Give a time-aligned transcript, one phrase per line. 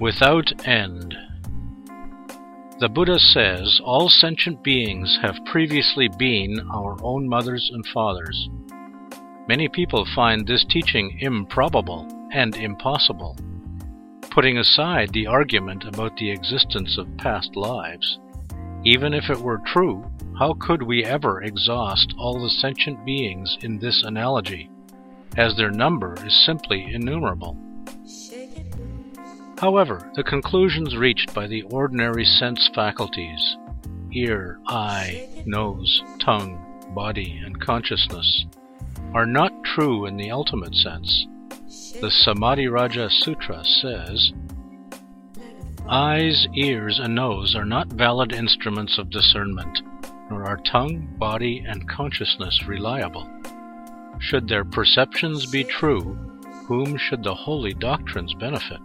[0.00, 1.14] Without End.
[2.80, 8.48] The Buddha says all sentient beings have previously been our own mothers and fathers.
[9.46, 13.38] Many people find this teaching improbable and impossible.
[14.32, 18.18] Putting aside the argument about the existence of past lives,
[18.84, 20.04] even if it were true,
[20.36, 24.68] how could we ever exhaust all the sentient beings in this analogy,
[25.36, 27.56] as their number is simply innumerable?
[29.58, 33.56] However, the conclusions reached by the ordinary sense faculties
[34.12, 38.46] ear, eye, nose, tongue, body, and consciousness
[39.12, 41.26] are not true in the ultimate sense.
[42.00, 44.32] The Samadhi Raja Sutra says
[45.88, 49.82] Eyes, ears, and nose are not valid instruments of discernment,
[50.30, 53.28] nor are tongue, body, and consciousness reliable.
[54.18, 56.14] Should their perceptions be true,
[56.66, 58.80] whom should the holy doctrines benefit?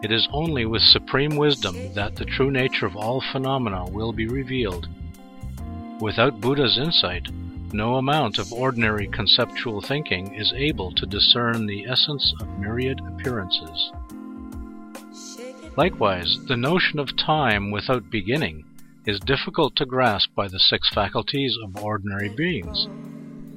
[0.00, 4.28] It is only with supreme wisdom that the true nature of all phenomena will be
[4.28, 4.88] revealed.
[6.00, 7.28] Without Buddha's insight,
[7.72, 13.92] no amount of ordinary conceptual thinking is able to discern the essence of myriad appearances.
[15.76, 18.64] Likewise, the notion of time without beginning
[19.04, 22.86] is difficult to grasp by the six faculties of ordinary beings.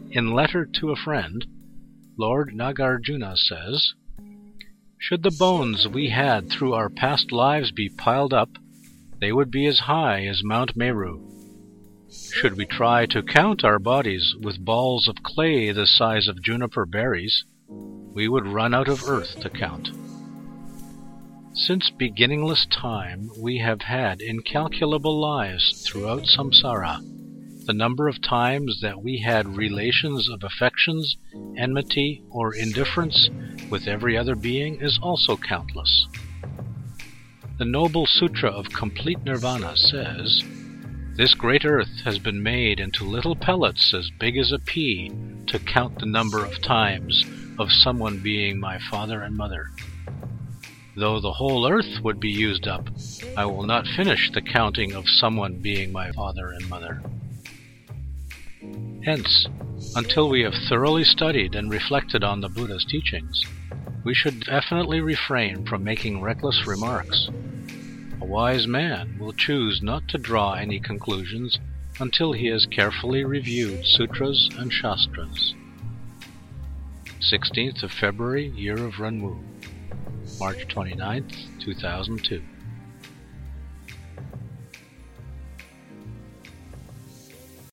[0.09, 1.45] In Letter to a Friend,
[2.17, 3.93] Lord Nagarjuna says,
[5.01, 8.49] should the bones we had through our past lives be piled up,
[9.19, 11.19] they would be as high as Mount Meru.
[12.31, 16.85] Should we try to count our bodies with balls of clay the size of juniper
[16.85, 19.89] berries, we would run out of earth to count.
[21.53, 26.99] Since beginningless time, we have had incalculable lives throughout samsara
[27.71, 31.15] the number of times that we had relations of affections,
[31.57, 33.29] enmity, or indifference
[33.69, 36.05] with every other being is also countless.
[37.59, 40.43] The Noble Sutra of Complete Nirvana says,
[41.15, 45.09] This great earth has been made into little pellets as big as a pea
[45.47, 47.23] to count the number of times
[47.57, 49.67] of someone being my father and mother.
[50.97, 52.89] Though the whole earth would be used up,
[53.37, 57.01] I will not finish the counting of someone being my father and mother.
[59.03, 59.47] Hence,
[59.95, 63.43] until we have thoroughly studied and reflected on the Buddha's teachings,
[64.03, 67.29] we should definitely refrain from making reckless remarks.
[68.21, 71.59] A wise man will choose not to draw any conclusions
[71.99, 75.53] until he has carefully reviewed sutras and shastras.
[77.31, 79.39] 16th of February, year of Renwu,
[80.39, 82.41] March 29th, 2002.